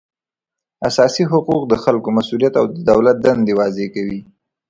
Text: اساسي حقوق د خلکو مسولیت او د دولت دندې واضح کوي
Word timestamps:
اساسي 0.89 1.23
حقوق 1.31 1.61
د 1.67 1.73
خلکو 1.83 2.09
مسولیت 2.17 2.53
او 2.59 2.65
د 2.75 2.77
دولت 2.89 3.17
دندې 3.25 3.53
واضح 3.59 3.85
کوي 3.95 4.19